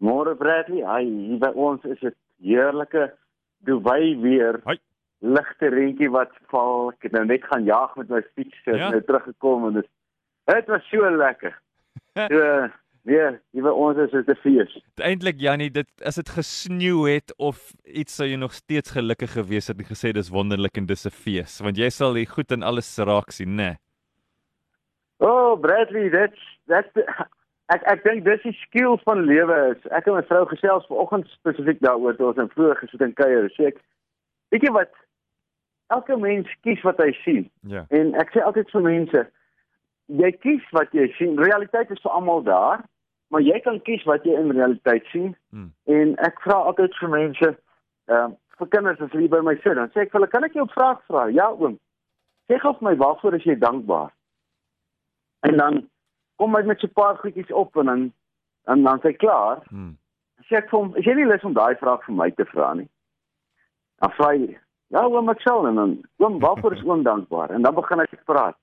Môre 0.00 0.34
Bradley, 0.38 0.84
hy 0.86 1.02
hier 1.04 1.38
by 1.42 1.50
ons 1.58 1.84
is 1.84 1.98
dit 2.00 2.14
heerlike 2.44 3.08
Dubai 3.66 4.14
weer. 4.22 4.60
Hoi. 4.64 4.78
Ligte 5.20 5.70
reentjie 5.74 6.10
wat 6.14 6.30
val. 6.52 6.92
Ek 6.94 7.08
het 7.08 7.12
nou 7.16 7.24
net 7.26 7.42
gaan 7.50 7.64
jag 7.66 7.96
met 7.98 8.08
my 8.08 8.20
fiets, 8.34 8.54
so 8.64 8.76
Ja. 8.76 8.90
nou 8.90 9.00
teruggekom 9.02 9.66
en 9.66 9.72
dit 9.80 9.88
dit 10.46 10.66
was 10.68 10.84
so 10.90 11.10
lekker. 11.16 11.54
So 12.18 12.68
weer, 13.08 13.40
hier 13.52 13.62
by 13.62 13.70
ons 13.70 13.98
is 13.98 14.10
dit 14.10 14.28
'n 14.28 14.34
fees. 14.42 14.78
Eintlik 15.00 15.38
Jannie, 15.40 15.70
dit 15.70 15.88
as 16.04 16.16
dit 16.16 16.28
gesneeu 16.28 17.06
het 17.08 17.32
of 17.38 17.72
iets 17.84 18.14
sou 18.16 18.26
jy 18.28 18.36
nog 18.36 18.52
steeds 18.52 18.90
gelukkig 18.90 19.32
gewees 19.32 19.68
het 19.68 19.78
en 19.78 19.84
gesê 19.86 20.12
dis 20.12 20.28
wonderlik 20.30 20.76
en 20.76 20.86
dis 20.86 21.06
'n 21.06 21.10
fees, 21.10 21.60
want 21.60 21.76
jy 21.76 21.88
sal 21.90 22.14
hier 22.14 22.26
goed 22.26 22.52
en 22.52 22.62
alles 22.62 22.98
raak 22.98 23.30
sien, 23.30 23.56
né? 23.56 23.62
Nee. 23.62 23.76
Oh, 25.20 25.56
Bradley, 25.60 26.08
that's 26.10 26.38
that's 26.68 26.88
the, 26.94 27.02
ek 27.74 27.84
ek 27.92 28.04
dink 28.04 28.24
dis 28.24 28.44
die 28.46 28.56
skill 28.62 28.96
van 29.04 29.26
lewe 29.28 29.56
is. 29.72 29.88
Ek 29.92 30.08
en 30.08 30.16
my 30.16 30.24
vrou 30.28 30.44
gesels 30.50 30.86
vanoggend 30.88 31.28
spesifiek 31.34 31.80
daaroor 31.84 32.16
toe 32.16 32.30
ons 32.30 32.40
in 32.42 32.50
vroeg 32.54 32.80
gesit 32.82 33.04
en 33.04 33.14
kuier. 33.18 33.48
Sê 33.56 33.70
ek, 33.72 33.82
weet 34.54 34.64
jy 34.66 34.72
wat? 34.76 34.92
Elke 35.94 36.16
mens 36.20 36.48
kies 36.66 36.80
wat 36.84 37.00
hy 37.02 37.12
sien. 37.24 37.48
Ja. 37.72 37.84
En 37.94 38.14
ek 38.20 38.32
sê 38.34 38.44
altyd 38.44 38.72
vir 38.72 38.84
mense, 38.84 39.24
jy 40.22 40.30
kies 40.44 40.64
wat 40.76 40.92
jy 40.96 41.08
sien. 41.16 41.36
Realiteit 41.40 41.92
is 41.92 42.02
vir 42.04 42.16
almal 42.16 42.44
daar, 42.44 42.84
maar 43.32 43.44
jy 43.44 43.60
kan 43.64 43.80
kies 43.84 44.04
wat 44.08 44.24
jy 44.28 44.36
in 44.40 44.52
realiteit 44.56 45.08
sien. 45.12 45.34
Hmm. 45.52 45.70
En 45.88 46.14
ek 46.28 46.40
vra 46.44 46.60
altyd 46.70 46.96
vir 47.00 47.16
mense, 47.16 47.54
ehm 48.12 48.32
uh, 48.32 48.36
vir 48.58 48.66
kinders 48.72 48.98
as 49.04 49.12
hulle 49.14 49.28
by 49.30 49.38
my 49.46 49.52
sit, 49.60 49.76
dan 49.78 49.92
sê 49.94 50.02
ek 50.02 50.08
vir 50.10 50.18
hulle, 50.18 50.30
"Kan 50.32 50.44
ek 50.44 50.56
jou 50.56 50.64
'n 50.64 50.74
vraag 50.74 50.98
vra?" 51.06 51.28
Ja, 51.30 51.52
oom. 51.52 51.78
Sê 52.50 52.58
gou 52.58 52.72
vir 52.74 52.88
my 52.88 52.94
waarvoor 52.96 53.34
is 53.34 53.44
jy 53.44 53.54
dankbaar? 53.54 54.10
En 55.46 55.56
dan 55.56 55.88
kom 56.38 56.54
hy 56.54 56.62
met 56.66 56.80
so 56.80 56.86
'n 56.86 56.94
paar 56.94 57.16
goedjies 57.18 57.52
op 57.52 57.76
en 57.76 57.86
dan 57.86 58.12
en 58.64 58.82
dan 58.82 59.00
sê 59.00 59.10
hy 59.10 59.16
klaar. 59.16 59.62
Hmm. 59.68 59.96
Sê 60.48 60.56
ek 60.56 60.70
vir 60.70 60.78
hom, 60.78 60.94
"Is 60.96 61.04
jy 61.04 61.14
nie 61.14 61.26
lus 61.26 61.44
om 61.44 61.52
daai 61.52 61.74
vraag 61.76 62.04
vir 62.04 62.14
my 62.14 62.30
te 62.30 62.44
vra 62.44 62.74
nie?" 62.74 62.88
Dan 63.98 64.10
vra 64.10 64.28
hy, 64.28 64.58
"Ja, 64.88 65.04
oom, 65.06 65.28
ek 65.30 65.40
sal." 65.40 65.66
En 65.66 65.74
dan, 65.74 66.00
"Oom, 66.18 66.38
waarvoor 66.38 66.72
is 66.72 66.84
oom 66.84 67.02
dankbaar?" 67.02 67.50
En 67.50 67.62
dan 67.62 67.74
begin 67.74 67.98
hy 67.98 68.06
te 68.06 68.18
praat. 68.24 68.56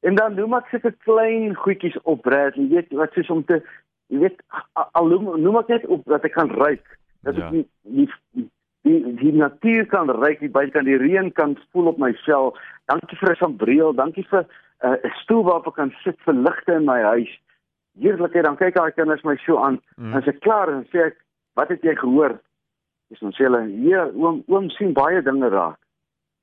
En 0.00 0.14
dan 0.14 0.34
noem 0.34 0.54
ek 0.54 0.68
sulke 0.70 0.92
klein 0.92 1.54
goedjies 1.54 1.96
op, 2.02 2.22
Brad, 2.22 2.54
jy 2.54 2.68
weet 2.68 2.92
wat 2.92 3.12
soos 3.12 3.30
om 3.30 3.44
te 3.44 3.62
jy 4.08 4.18
weet 4.18 4.42
al 4.74 5.06
noem, 5.10 5.40
noem 5.42 5.56
ek 5.56 5.68
net 5.68 5.86
op 5.86 6.04
dat 6.04 6.24
ek 6.24 6.32
kan 6.32 6.50
ruik. 6.50 6.98
Dat 7.26 7.36
Ja. 7.36 7.46
ek 7.46 7.50
die 7.52 7.66
die 7.82 8.50
die, 8.82 9.14
die 9.14 9.32
natuur 9.32 9.86
kan 9.86 10.10
ruik, 10.10 10.40
die 10.40 10.50
buite 10.50 10.72
kan 10.72 10.84
die 10.84 10.98
reën 10.98 11.32
kan 11.32 11.56
voel 11.72 11.92
op 11.92 11.98
my 11.98 12.12
vel. 12.24 12.56
Dankie 12.86 13.18
vir 13.20 13.30
'n 13.32 13.36
sambreel, 13.36 13.92
dankie 13.94 14.26
vir 14.30 14.46
uh, 14.84 14.96
'n 15.04 15.14
stoel 15.22 15.44
waarop 15.44 15.66
ek 15.66 15.74
kan 15.74 15.94
sit 16.04 16.18
vir 16.24 16.34
ligte 16.34 16.72
in 16.72 16.84
my 16.84 17.00
huis. 17.02 17.30
Heerlikheid, 17.98 18.44
dan 18.44 18.56
kyk 18.56 18.74
daai 18.74 18.92
kinders 18.92 19.24
my 19.24 19.36
so 19.36 19.58
aan. 19.58 19.80
Mm. 19.96 20.12
En 20.12 20.22
as 20.22 20.28
ek 20.28 20.40
klaar 20.40 20.66
dan 20.66 20.84
sê 20.92 21.06
ek, 21.06 21.16
"Wat 21.54 21.68
het 21.68 21.82
jy 21.82 21.94
gehoor?" 21.94 22.38
Dis 23.08 23.20
dan 23.20 23.32
sê 23.32 23.44
hulle, 23.44 23.66
"Ja, 23.88 24.10
oom, 24.14 24.42
oom 24.46 24.70
sien 24.70 24.92
baie 24.92 25.22
dinge 25.22 25.48
raak." 25.48 25.78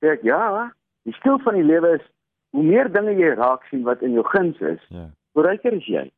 Sê 0.00 0.12
ek, 0.12 0.22
"Ja, 0.22 0.70
die 1.04 1.14
stil 1.14 1.38
van 1.38 1.54
die 1.54 1.64
lewe 1.64 1.94
is 1.94 2.04
hoe 2.50 2.62
meer 2.62 2.92
dinge 2.92 3.14
jy 3.14 3.34
raak 3.34 3.64
sien 3.70 3.82
wat 3.82 4.02
in 4.02 4.12
jou 4.12 4.24
guns 4.24 4.60
is, 4.60 4.80
Ja. 4.88 5.08
hoe 5.32 5.42
ryker 5.42 5.72
is 5.72 5.86
jy. 5.86 6.10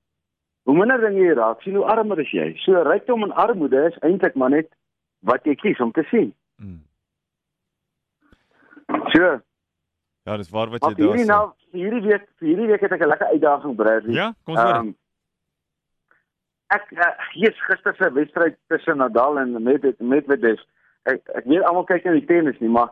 Hoe 0.64 0.76
minder 0.76 1.00
dinge 1.00 1.20
jy 1.20 1.34
raak 1.34 1.62
sien, 1.62 1.74
hoe 1.74 1.84
armer 1.84 2.20
is 2.20 2.30
jy. 2.30 2.54
So 2.64 2.82
rykdom 2.82 3.22
en 3.22 3.32
armoede 3.32 3.86
is 3.86 3.98
eintlik 3.98 4.34
maar 4.34 4.50
net 4.50 4.68
wat 5.20 5.44
jy 5.44 5.54
kies 5.54 5.80
om 5.80 5.92
te 5.92 6.02
sien. 6.10 6.34
Mm. 6.56 6.82
So, 9.12 9.40
Ja, 10.28 10.36
dis 10.36 10.50
waar 10.52 10.68
wat 10.68 10.82
jy 10.84 10.94
daar 10.94 11.06
hierdie 11.06 11.24
sê. 11.24 11.28
nou 11.28 11.44
vir 11.72 11.80
hierdie 11.80 12.02
week, 12.04 12.24
hierdie 12.44 12.66
week 12.68 12.80
het 12.84 12.92
ek 12.92 13.00
'n 13.02 13.08
lekker 13.08 13.26
uitdaging 13.32 13.76
Bradley. 13.76 14.14
Ja, 14.14 14.32
kom 14.44 14.54
ons 14.54 14.62
hoor. 14.62 14.74
Ehm, 14.74 14.90
ek 16.68 16.90
uh, 16.92 17.12
hier 17.32 17.52
gister 17.68 17.94
se 17.96 18.12
wedstryd 18.12 18.56
tussen 18.68 18.96
Nadal 18.96 19.38
en 19.38 19.62
Medvedev. 19.62 19.98
Medvedev. 19.98 20.60
Ek 21.04 21.22
ek 21.34 21.44
weet 21.44 21.62
almal 21.62 21.84
kyk 21.84 22.04
na 22.04 22.12
die 22.12 22.26
tennis 22.26 22.58
nie, 22.60 22.68
maar 22.68 22.90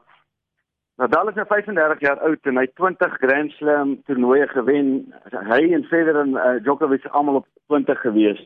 Nadal 0.97 1.28
is 1.28 1.34
nou 1.34 1.44
35 1.47 2.00
jaar 2.00 2.20
oud 2.25 2.47
en 2.47 2.56
hy 2.56 2.62
het 2.65 2.75
20 2.75 3.19
Grand 3.20 3.50
Slam 3.53 4.03
toernooie 4.04 4.48
gewen. 4.48 5.12
Hy 5.28 5.72
en 5.75 5.84
Federer 5.84 6.20
en 6.22 6.32
uh, 6.41 6.56
Djokovic 6.62 7.04
almal 7.06 7.34
op 7.34 7.47
20 7.66 8.00
gewees. 8.00 8.41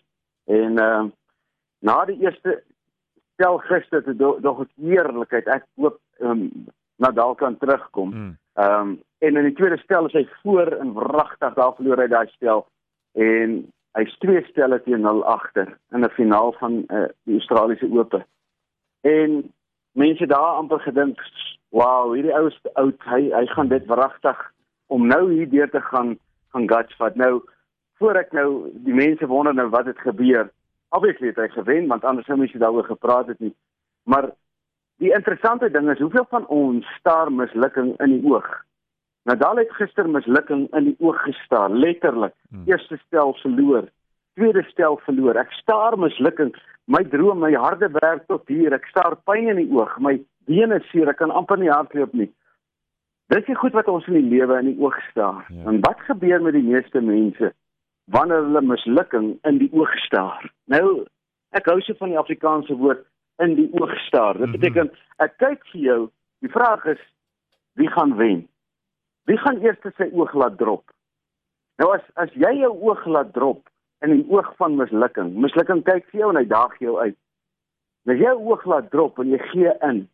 En 0.46 0.78
ehm 0.78 1.04
uh, 1.04 1.10
na 1.80 2.04
die 2.04 2.18
eerste 2.20 2.62
stel 3.40 3.58
gister 3.58 4.16
do- 4.16 4.38
nog 4.40 4.60
'n 4.60 4.68
heerlikheid. 4.76 5.46
Ek 5.46 5.64
hoop 5.74 5.98
ehm 6.18 6.30
um, 6.30 6.66
Nadal 6.96 7.34
kan 7.34 7.56
terugkom. 7.56 8.08
Mm. 8.08 8.38
Ehm 8.54 8.80
um, 8.80 9.02
en 9.18 9.36
in 9.36 9.44
die 9.44 9.54
tweede 9.54 9.78
stel 9.78 10.06
is 10.06 10.12
hy 10.12 10.28
voor 10.42 10.66
en 10.66 10.92
wragtig 10.92 11.54
daar 11.54 11.74
verloor 11.74 11.98
hy 11.98 12.06
daai 12.06 12.28
stel 12.28 12.66
en 13.12 13.72
hy's 13.92 14.18
twee 14.18 14.44
stelle 14.44 14.82
teen 14.82 15.00
0 15.00 15.24
agter 15.24 15.78
in 15.92 16.04
'n 16.04 16.10
finaal 16.10 16.52
van 16.52 16.84
uh, 16.88 17.08
die 17.24 17.34
Australiese 17.34 17.88
Ope. 17.90 18.24
En 19.00 19.52
mense 19.92 20.26
daar 20.26 20.56
amper 20.60 20.80
gedink, 20.80 21.20
"Wow, 21.68 22.12
hierdie 22.12 22.34
ou 22.34 22.46
is 22.46 22.58
te 22.62 22.74
oud. 22.74 23.02
Hy 23.04 23.30
hy 23.32 23.46
gaan 23.46 23.68
dit 23.68 23.86
wragtig 23.86 24.52
om 24.86 25.06
nou 25.06 25.32
hier 25.32 25.50
deur 25.50 25.70
te 25.70 25.80
gaan 25.80 26.18
gaan 26.52 26.68
guts 26.68 26.96
vat." 26.96 27.14
Nou 27.14 27.42
voor 27.98 28.14
ek 28.14 28.32
nou 28.32 28.70
die 28.74 28.94
mense 28.94 29.26
wonder 29.26 29.54
nou 29.54 29.68
wat 29.68 29.86
het 29.86 29.98
gebeur. 29.98 30.50
Obviously 30.90 31.32
het 31.32 31.40
hy 31.42 31.48
gewen 31.54 31.88
want 31.90 32.04
anders 32.04 32.26
sou 32.26 32.38
mense 32.38 32.58
daaroor 32.58 32.88
gepraat 32.88 33.32
het 33.32 33.40
nie. 33.40 33.54
Maar 34.04 34.30
Die 35.00 35.14
interessante 35.16 35.70
ding 35.72 35.88
is 35.88 35.98
hoeveel 35.98 36.26
van 36.28 36.46
ons 36.46 36.88
staar 36.98 37.30
mislukking 37.32 37.94
in 38.04 38.18
die 38.18 38.24
oog. 38.28 38.48
Nadal 39.24 39.62
het 39.62 39.70
gister 39.78 40.08
mislukking 40.08 40.66
in 40.76 40.90
die 40.90 40.96
oog 41.00 41.22
gestaar, 41.24 41.72
letterlik. 41.72 42.34
Hmm. 42.50 42.66
Eerste 42.68 42.98
stel 43.06 43.32
verloor, 43.40 43.88
tweede 44.36 44.62
stel 44.68 44.98
verloor. 45.06 45.40
Ek 45.40 45.54
staar 45.56 45.96
mislukking. 45.98 46.52
My 46.84 47.00
droom, 47.08 47.40
my 47.40 47.52
harde 47.56 47.88
werk 47.96 48.26
tot 48.28 48.44
hier. 48.52 48.76
Ek 48.76 48.84
staar 48.92 49.16
pyn 49.24 49.48
in 49.54 49.62
die 49.62 49.70
oog. 49.72 49.96
My 50.04 50.18
bene 50.50 50.82
seer, 50.90 51.08
ek 51.08 51.22
kan 51.22 51.32
amper 51.32 51.60
nie 51.60 51.72
hardloop 51.72 52.12
nie. 52.20 52.28
Dis 53.32 53.46
die 53.48 53.56
goed 53.56 53.72
wat 53.78 53.88
ons 53.88 54.08
in 54.10 54.18
die 54.18 54.36
lewe 54.36 54.58
in 54.60 54.72
die 54.74 54.78
oog 54.84 55.00
staar. 55.08 55.46
Ja. 55.48 55.64
En 55.70 55.80
wat 55.86 56.04
gebeur 56.10 56.44
met 56.44 56.58
die 56.58 56.66
meeste 56.66 57.00
mense 57.00 57.54
wanneer 58.10 58.42
hulle 58.42 58.66
mislukking 58.68 59.32
in 59.48 59.64
die 59.64 59.70
oog 59.72 59.96
staar? 60.04 60.44
Nou, 60.70 61.04
ek 61.56 61.66
hou 61.66 61.80
so 61.82 61.96
van 61.98 62.12
die 62.12 62.20
Afrikaanse 62.20 62.76
woord 62.78 63.02
in 63.42 63.56
die 63.58 63.68
oog 63.74 63.92
staar. 64.06 64.38
Dit 64.38 64.48
Mhm. 64.48 64.58
beteken 64.58 64.90
ek 65.18 65.36
kyk 65.38 65.66
vir 65.72 65.80
jou. 65.80 66.10
Die 66.40 66.50
vraag 66.52 66.84
is 66.86 67.00
wie 67.74 67.88
gaan 67.88 68.16
wen? 68.16 68.48
Wie 69.26 69.38
gaan 69.38 69.60
eers 69.62 69.78
sy 69.96 70.10
oog 70.12 70.32
laat 70.34 70.58
drop? 70.58 70.90
Nou 71.78 71.94
as 71.94 72.02
as 72.16 72.30
jy 72.32 72.60
jou 72.60 72.72
oog 72.82 73.06
laat 73.06 73.32
drop 73.32 73.68
in 74.02 74.10
die 74.10 74.26
oog 74.30 74.56
van 74.56 74.76
mislukking. 74.76 75.34
Mislukking 75.34 75.82
kyk 75.84 76.06
vir 76.10 76.20
jou 76.20 76.30
en 76.30 76.36
hy 76.36 76.44
daag 76.44 76.78
jou 76.78 76.98
uit. 76.98 77.16
En 78.06 78.12
as 78.14 78.18
jy 78.18 78.24
jou 78.24 78.38
oog 78.52 78.64
laat 78.66 78.90
drop 78.90 79.18
en 79.18 79.30
jy 79.30 79.38
gee 79.38 79.72
in, 79.82 80.08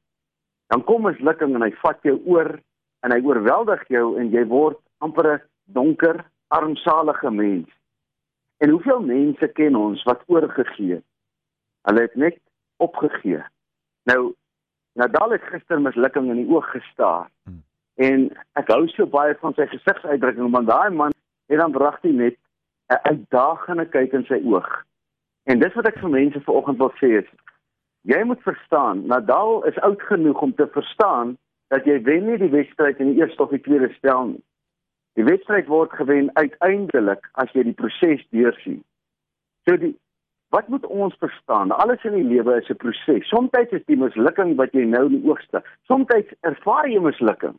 dan 0.71 0.85
kom 0.85 1.03
mislukking 1.03 1.55
en 1.55 1.63
hy 1.63 1.71
vat 1.83 2.03
jou 2.03 2.21
oor 2.27 2.59
en 3.03 3.13
hy 3.13 3.21
oorweldig 3.23 3.89
jou 3.89 4.17
en 4.19 4.31
jy 4.31 4.45
word 4.47 4.79
amper 5.01 5.35
'n 5.35 5.41
donker, 5.67 6.25
armsalige 6.51 7.31
mens. 7.31 7.69
En 8.57 8.71
hoeveel 8.71 9.01
mense 9.01 9.49
ken 9.49 9.77
ons 9.77 10.03
wat 10.03 10.23
oorgegee 10.27 10.95
het? 10.95 11.05
Hulle 11.89 12.01
het 12.01 12.15
net 12.15 12.41
opgegee. 12.77 13.43
Nou 14.03 14.35
Nadal 14.97 15.31
het 15.31 15.43
gister 15.43 15.81
mislukking 15.81 16.31
in 16.33 16.39
die 16.41 16.49
oog 16.49 16.71
gestaar. 16.73 17.29
Hmm. 17.45 17.61
En 18.01 18.23
ek 18.57 18.71
hou 18.73 18.87
so 18.89 19.05
baie 19.13 19.35
van 19.43 19.53
sy 19.57 19.67
gesigsuitdrukking 19.69 20.49
want 20.55 20.71
daai 20.71 20.91
man 20.91 21.13
het 21.53 21.61
dan 21.61 21.75
pragtig 21.75 22.13
net 22.17 22.39
'n 22.89 23.03
uitdagende 23.11 23.87
kyk 23.89 24.13
in 24.13 24.25
sy 24.25 24.41
oog. 24.45 24.69
En 25.45 25.59
dis 25.59 25.75
wat 25.75 25.87
ek 25.87 25.99
vir 25.99 26.11
mense 26.11 26.41
vanoggend 26.41 26.79
wil 26.79 26.93
sê 27.01 27.11
is 27.21 27.29
jy 28.03 28.23
moet 28.25 28.43
verstaan, 28.43 29.07
Nadal 29.07 29.65
is 29.65 29.79
oud 29.79 30.03
genoeg 30.03 30.41
om 30.41 30.55
te 30.55 30.67
verstaan 30.67 31.37
dat 31.69 31.85
jy 31.85 32.03
wen 32.03 32.27
nie 32.27 32.39
die 32.39 32.51
wedstryd 32.51 32.99
in 32.99 33.13
die 33.13 33.21
eerste 33.21 33.43
of 33.43 33.51
die 33.51 33.61
tweede 33.61 33.93
stel 33.95 34.25
nie. 34.27 34.45
Die 35.17 35.25
wedstryd 35.25 35.69
word 35.73 35.95
gewen 35.97 36.31
uiteindelik 36.37 37.25
as 37.41 37.53
jy 37.57 37.65
die 37.69 37.77
proses 37.77 38.25
deursien. 38.37 38.83
So 39.65 39.77
die 39.81 39.95
wat 40.55 40.69
moet 40.69 40.87
ons 40.87 41.17
verstaan? 41.19 41.73
Alles 41.75 42.05
in 42.07 42.15
die 42.15 42.29
lewe 42.37 42.61
is 42.61 42.69
'n 42.71 42.77
proses. 42.77 43.29
Somstyds 43.29 43.73
is 43.73 43.85
die 43.87 43.97
mislukking 43.97 44.57
wat 44.57 44.73
jy 44.73 44.85
nou 44.85 45.07
in 45.07 45.21
die 45.21 45.29
oog 45.29 45.41
staar. 45.43 45.65
Somstyds 45.87 46.33
ervaar 46.41 46.89
jy 46.89 47.01
mislukking. 47.01 47.57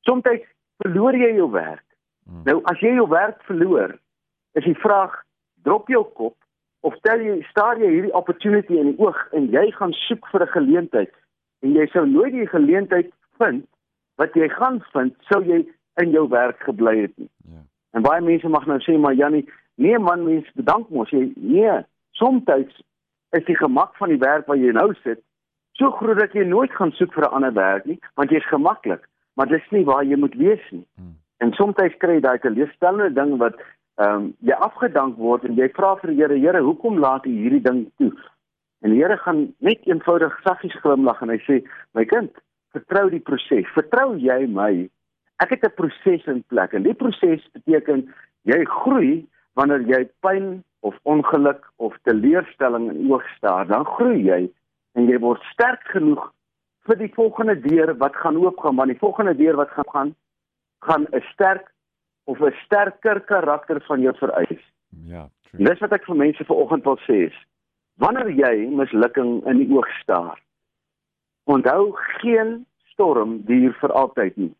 Somstyds 0.00 0.44
verloor 0.82 1.14
jy 1.14 1.34
jou 1.34 1.50
werk. 1.50 1.84
Hmm. 2.26 2.42
Nou 2.44 2.60
as 2.64 2.80
jy 2.80 2.94
jou 2.94 3.08
werk 3.08 3.42
verloor, 3.42 3.98
is 4.52 4.64
die 4.64 4.78
vraag, 4.78 5.24
drop 5.62 5.88
jou 5.88 6.04
kop 6.04 6.36
of 6.80 6.96
tel 7.00 7.20
jy 7.24 7.42
staar 7.48 7.78
jy 7.80 7.88
hierdie 7.88 8.16
opportunity 8.18 8.76
in 8.76 8.92
die 8.92 8.98
oog 9.00 9.18
en 9.32 9.48
jy 9.52 9.70
gaan 9.78 9.92
soek 9.92 10.26
vir 10.32 10.42
'n 10.42 10.54
geleentheid 10.56 11.12
en 11.62 11.72
jy 11.72 11.86
sou 11.92 12.04
nooit 12.06 12.32
die 12.32 12.46
geleentheid 12.46 13.12
vind 13.38 13.64
wat 14.20 14.34
jy 14.34 14.48
gaan 14.48 14.82
vind 14.92 15.16
sou 15.30 15.40
jy 15.42 15.64
in 16.02 16.10
jou 16.10 16.28
werk 16.28 16.62
gebly 16.62 16.96
het 17.00 17.12
nie. 17.16 17.30
Ja. 17.50 17.62
En 17.94 18.02
baie 18.02 18.20
mense 18.20 18.48
mag 18.48 18.66
nou 18.66 18.80
sê 18.82 18.96
maar 18.98 19.14
Jannie, 19.14 19.44
nee 19.74 19.98
man, 19.98 20.24
mens 20.24 20.50
bedank 20.54 20.88
mos 20.90 21.10
jy. 21.10 21.32
Nee, 21.36 21.84
soms 22.18 22.42
is 23.34 23.44
die 23.46 23.56
gemak 23.56 23.96
van 23.96 24.08
die 24.08 24.18
werk 24.18 24.46
waar 24.46 24.58
jy 24.58 24.72
nou 24.72 24.92
sit 25.02 25.22
so 25.78 25.90
groot 25.98 26.18
dat 26.18 26.34
jy 26.34 26.44
nooit 26.46 26.72
gaan 26.78 26.92
soek 26.94 27.12
vir 27.14 27.24
'n 27.24 27.34
ander 27.36 27.52
werk 27.52 27.86
nie, 27.86 27.98
want 28.14 28.30
jy's 28.30 28.46
gemaklik, 28.46 29.08
maar 29.34 29.46
dis 29.46 29.70
nie 29.70 29.84
waar 29.84 30.04
jy 30.04 30.16
moet 30.16 30.34
wees 30.34 30.70
nie. 30.70 30.86
Hmm. 30.96 31.16
En 31.38 31.52
soms 31.52 31.74
kry 31.98 32.14
jy 32.14 32.20
daai 32.20 32.38
teleurstellende 32.38 33.14
ding 33.14 33.38
wat 33.38 33.54
ehm 33.98 34.14
um, 34.14 34.34
jy 34.40 34.54
afgedank 34.54 35.16
word 35.16 35.44
en 35.44 35.54
jy 35.54 35.68
vra 35.68 35.96
vir 35.96 36.10
die 36.10 36.20
Here, 36.20 36.38
Here, 36.38 36.62
hoekom 36.62 36.98
laat 36.98 37.26
U 37.26 37.30
hierdie 37.30 37.62
ding 37.62 37.90
toe? 37.98 38.12
En 38.82 38.90
die 38.90 39.02
Here 39.02 39.16
gaan 39.16 39.54
net 39.58 39.80
eenvoudig 39.86 40.40
saggies 40.42 40.74
glimlag 40.82 41.22
en 41.22 41.28
hy 41.28 41.38
sê, 41.46 41.62
my 41.94 42.04
kind, 42.04 42.30
vertrou 42.72 43.10
die 43.10 43.20
proses. 43.20 43.66
Vertrou 43.74 44.16
jy 44.18 44.46
my? 44.46 44.88
Ek 45.42 45.50
het 45.50 45.64
'n 45.64 45.74
proses 45.74 46.26
in 46.26 46.44
plek 46.48 46.72
en 46.72 46.82
die 46.82 46.94
proses 46.94 47.42
beteken 47.52 48.14
jy 48.42 48.64
groei 48.64 49.26
wanneer 49.54 49.82
jy 49.86 50.08
pyn 50.20 50.64
of 50.80 50.98
ongeluk 51.02 51.70
of 51.76 51.96
teleurstelling 52.02 52.90
in 52.90 53.10
oog 53.10 53.24
staar, 53.36 53.66
dan 53.66 53.84
groei 53.84 54.22
jy 54.22 54.50
en 54.94 55.08
jy 55.08 55.18
word 55.18 55.42
sterk 55.52 55.82
genoeg 55.94 56.32
vir 56.86 56.96
die 56.96 57.12
volgende 57.14 57.56
deur 57.60 57.94
wat 57.96 58.16
gaan 58.16 58.36
oopgaan, 58.36 58.76
want 58.76 58.92
die 58.92 58.98
volgende 58.98 59.34
deur 59.34 59.56
wat 59.56 59.70
gaan 59.70 59.90
gaan 59.92 60.14
gaan 60.84 61.06
'n 61.12 61.24
sterk 61.32 61.72
of 62.24 62.40
'n 62.40 62.54
sterker 62.64 63.20
karakter 63.20 63.80
van 63.80 64.00
jou 64.00 64.14
vereis. 64.16 64.62
Ja. 65.06 65.28
True. 65.50 65.64
Dis 65.64 65.78
wat 65.78 65.92
ek 65.92 66.04
vir 66.04 66.16
mense 66.16 66.44
vanoggend 66.44 66.84
wil 66.84 66.98
sê 66.98 67.26
is 67.26 67.38
wanneer 67.96 68.30
jy 68.30 68.66
mislukking 68.70 69.46
in 69.46 69.56
die 69.56 69.70
oog 69.70 69.88
staar, 70.02 70.40
onthou 71.44 71.92
geen 72.20 72.66
storm 72.92 73.42
duur 73.46 73.72
vir 73.80 73.92
altyd 73.92 74.36
nie. 74.36 74.54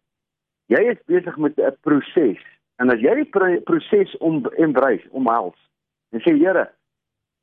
Jy 0.72 0.81
is 0.94 1.00
besig 1.11 1.37
met 1.37 1.58
'n 1.58 1.76
proses 1.84 2.40
en 2.81 2.90
as 2.90 3.00
jy 3.00 3.14
die 3.14 3.61
proses 3.64 4.16
om 4.19 4.46
embrace, 4.56 5.06
omhels 5.12 5.58
en 6.12 6.20
sê 6.20 6.32
Here, 6.38 6.70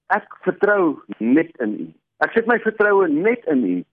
ek 0.09 0.27
vertrou 0.43 1.01
net 1.19 1.55
in 1.59 1.79
U. 1.79 1.87
Ek 2.19 2.33
sit 2.33 2.47
my 2.47 2.57
vertroue 2.59 3.07
net 3.07 3.45
in 3.45 3.63
U 3.63 3.83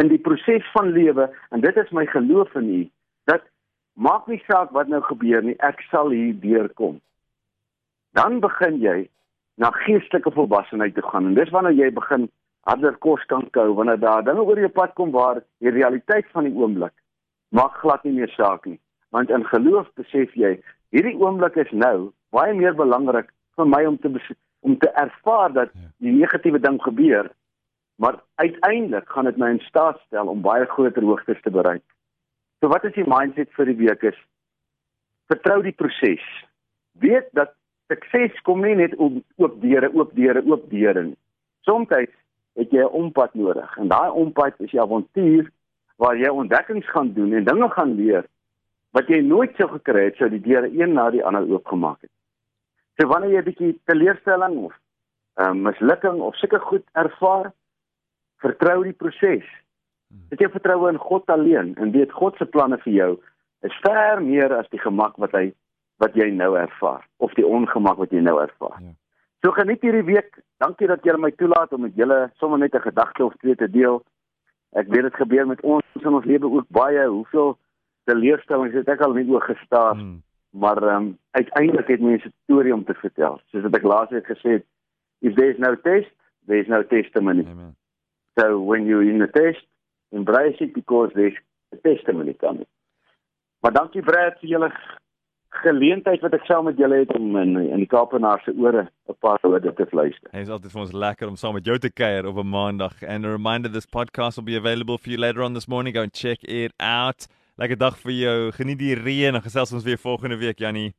in 0.00 0.08
die 0.08 0.18
proses 0.18 0.64
van 0.72 0.92
lewe 0.92 1.28
en 1.50 1.60
dit 1.60 1.76
is 1.76 1.90
my 1.90 2.06
geloof 2.06 2.54
in 2.54 2.68
U 2.74 2.82
dat 3.24 3.42
maak 3.94 4.26
nie 4.26 4.42
saak 4.46 4.70
wat 4.70 4.88
nou 4.88 5.02
gebeur 5.02 5.42
nie, 5.42 5.56
ek 5.58 5.80
sal 5.90 6.08
hier 6.08 6.34
deurkom. 6.40 7.00
Dan 8.12 8.40
begin 8.40 8.80
jy 8.80 9.08
na 9.60 9.70
geestelike 9.70 10.30
volwassenheid 10.32 10.94
te 10.94 11.02
gaan 11.02 11.26
en 11.26 11.34
dis 11.34 11.50
wanneer 11.50 11.76
jy 11.76 11.90
begin 11.92 12.30
harder 12.68 12.96
kos 13.04 13.22
kan 13.28 13.44
kou 13.50 13.74
wanneer 13.74 14.00
daar 14.00 14.24
dinge 14.24 14.40
oor 14.40 14.58
jou 14.58 14.72
pad 14.72 14.94
kom 14.94 15.12
waar 15.12 15.42
die 15.60 15.70
realiteit 15.70 16.26
van 16.32 16.48
die 16.48 16.56
oomblik 16.56 16.94
maak 17.50 17.74
glad 17.82 18.04
nie 18.04 18.12
meer 18.12 18.32
saak 18.36 18.66
nie. 18.66 18.78
Want 19.10 19.30
in 19.30 19.44
geloof 19.44 19.90
besef 19.94 20.34
jy 20.34 20.56
hierdie 20.94 21.18
oomblik 21.18 21.56
is 21.56 21.70
nou 21.72 22.12
baie 22.30 22.54
meer 22.54 22.74
belangrik 22.74 23.30
vir 23.56 23.66
my 23.66 23.84
om 23.86 23.98
te 23.98 24.10
om 24.60 24.76
te 24.78 24.90
ervaar 25.00 25.52
dat 25.52 25.70
ja. 25.74 25.88
die 25.98 26.12
negatiewe 26.12 26.60
ding 26.60 26.82
gebeur 26.82 27.30
maar 28.00 28.22
uiteindelik 28.34 29.08
gaan 29.08 29.24
dit 29.24 29.36
my 29.36 29.50
in 29.50 29.58
staat 29.60 29.98
stel 30.06 30.26
om 30.26 30.40
baie 30.40 30.64
groter 30.64 31.04
hoogtes 31.04 31.40
te 31.42 31.50
bereik. 31.50 31.82
So 32.60 32.68
wat 32.72 32.84
is 32.88 32.94
die 32.96 33.04
mindset 33.04 33.52
vir 33.56 33.68
die 33.68 33.76
week 33.76 34.06
is 34.08 34.16
vertrou 35.28 35.58
die 35.62 35.76
proses. 35.76 36.24
Weet 37.04 37.28
dat 37.36 37.52
sukses 37.92 38.40
kom 38.48 38.64
nie 38.64 38.74
net 38.78 38.96
op 38.96 39.20
oop 39.36 39.60
deure, 39.60 39.92
oop 39.92 40.14
deure, 40.16 40.40
oop 40.48 40.64
deure 40.72 41.04
nie. 41.10 41.18
Soms 41.68 41.92
het 41.92 42.72
jy 42.72 42.80
'n 42.80 42.96
ompad 43.02 43.34
nodig 43.34 43.76
en 43.76 43.88
daai 43.88 44.10
ompad 44.10 44.54
is 44.64 44.72
'n 44.72 44.80
avontuur 44.86 45.52
waar 46.00 46.16
jy 46.16 46.30
ontdekkings 46.32 46.88
gaan 46.90 47.12
doen 47.12 47.32
en 47.36 47.44
dinge 47.44 47.68
gaan 47.70 47.94
leer 47.94 48.24
wat 48.96 49.08
jy 49.12 49.20
nooit 49.22 49.54
sou 49.56 49.68
gekry 49.70 50.08
het 50.08 50.16
sou 50.18 50.28
die 50.32 50.42
deure 50.42 50.70
een 50.72 50.94
na 50.96 51.10
die 51.14 51.24
ander 51.24 51.46
oopgemaak 51.46 52.00
het. 52.00 52.12
So 52.98 53.08
wanneer 53.08 53.30
jy 53.36 53.40
'n 53.40 53.48
bietjie 53.50 53.72
teleurstelling 53.84 54.56
of 54.64 54.74
um, 55.36 55.62
mislukking 55.62 56.20
of 56.20 56.36
sulke 56.36 56.58
goed 56.58 56.86
ervaar, 56.92 57.52
vertrou 58.40 58.82
die 58.84 58.96
proses. 58.96 59.46
Het 60.30 60.40
jy 60.40 60.48
vertroue 60.50 60.88
in 60.90 60.98
God 60.98 61.30
alleen 61.30 61.76
en 61.76 61.92
weet 61.92 62.12
God 62.12 62.36
se 62.36 62.44
planne 62.44 62.78
vir 62.78 62.92
jou 62.92 63.12
is 63.62 63.76
ver 63.84 64.22
meer 64.22 64.52
as 64.56 64.68
die 64.72 64.80
gemak 64.80 65.16
wat 65.16 65.32
hy 65.36 65.52
wat 66.00 66.16
jy 66.16 66.30
nou 66.32 66.56
ervaar 66.56 67.04
of 67.18 67.34
die 67.36 67.46
ongemak 67.46 67.98
wat 68.00 68.10
jy 68.10 68.22
nou 68.24 68.40
ervaar. 68.40 68.80
Ja. 68.80 68.94
So 69.44 69.52
geniet 69.56 69.84
hierdie 69.84 70.04
week. 70.04 70.40
Dankie 70.60 70.88
dat 70.88 71.04
jy 71.04 71.16
my 71.16 71.30
toelaat 71.30 71.72
om 71.72 71.86
met 71.86 71.96
julle 71.96 72.30
sommer 72.40 72.58
net 72.58 72.74
'n 72.74 72.88
gedagte 72.88 73.24
of 73.24 73.36
twee 73.40 73.54
te 73.54 73.70
deel. 73.70 74.02
Ek 74.78 74.86
weet 74.86 75.02
dit 75.02 75.14
gebeur 75.14 75.46
met 75.46 75.60
ons 75.60 75.84
in 76.04 76.14
ons 76.14 76.24
lewe 76.24 76.50
ook 76.50 76.68
baie. 76.68 77.06
Hoeveel 77.08 77.56
teleurstellings 78.10 78.74
het 78.74 78.88
ek 78.88 79.02
al 79.06 79.16
nie 79.18 79.26
oor 79.30 79.42
gestaar. 79.42 79.96
Hmm. 79.98 80.20
Maar 80.50 80.82
ehm 80.82 80.96
um, 80.96 81.18
uiteindelik 81.30 81.88
het 81.88 82.00
mense 82.00 82.32
storie 82.44 82.74
om 82.74 82.84
te 82.84 82.94
vertel. 82.94 83.40
Soos 83.50 83.62
wat 83.62 83.76
ek 83.78 83.86
laas 83.86 84.10
het 84.10 84.26
gesê 84.26 84.62
if 85.20 85.34
there 85.34 85.50
is 85.50 85.58
no 85.58 85.74
test, 85.80 86.10
there 86.46 86.58
is 86.58 86.66
no 86.66 86.82
testimony. 86.86 87.44
Amen. 87.46 87.76
So 88.38 88.58
when 88.58 88.86
you 88.86 89.00
in 89.00 89.18
the 89.18 89.30
test, 89.30 89.66
embrace 90.10 90.56
it 90.60 90.74
because 90.74 91.12
there's 91.14 91.38
a 91.72 91.76
testimony 91.76 92.34
coming. 92.34 92.66
Maar 93.60 93.72
dankie 93.72 94.02
Brad 94.02 94.38
vir 94.40 94.48
julle 94.54 94.70
geleentheid 95.50 96.20
wat 96.20 96.34
ek 96.34 96.44
saam 96.46 96.64
met 96.64 96.78
julle 96.78 97.02
het 97.02 97.12
om 97.16 97.36
in 97.36 97.56
in 97.58 97.82
die 97.82 97.88
Kaapenaar 97.90 98.40
se 98.44 98.54
ore 98.56 98.88
'n 99.08 99.16
paar 99.18 99.38
woorde 99.42 99.72
te 99.74 99.86
luister. 99.90 100.28
Hey, 100.30 100.42
is 100.42 100.48
altyd 100.48 100.72
vir 100.72 100.80
ons 100.80 100.92
lekker 100.92 101.28
om 101.28 101.36
saam 101.36 101.54
met 101.54 101.64
jou 101.64 101.78
te 101.78 101.90
kuier 101.90 102.26
op 102.26 102.36
'n 102.36 102.48
maandag. 102.48 103.02
And 103.02 103.24
a 103.24 103.30
reminder 103.30 103.70
this 103.70 103.86
podcast 103.86 104.36
will 104.36 104.44
be 104.44 104.56
available 104.56 104.98
for 104.98 105.10
you 105.10 105.18
later 105.18 105.42
on 105.42 105.54
this 105.54 105.66
morning. 105.66 105.94
Go 105.94 106.02
and 106.02 106.12
check 106.12 106.42
it 106.42 106.72
out. 106.78 107.26
Lekker 107.56 107.78
dag 107.78 107.98
vir 107.98 108.12
jou. 108.12 108.52
Geniet 108.52 108.78
die 108.78 108.94
reën 108.94 109.34
en 109.34 109.42
gesels 109.42 109.72
ons 109.72 109.84
weer 109.84 109.98
volgende 109.98 110.38
week, 110.38 110.58
Jannie. 110.58 110.94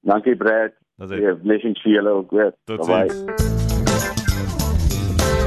Dankie 0.00 0.36
Brad. 0.36 0.72
Dis 0.96 1.10
'n 1.10 1.40
blessing 1.42 1.76
vir 1.82 1.92
julle 1.92 2.10
ook. 2.10 2.30
Totsiens. 2.64 3.45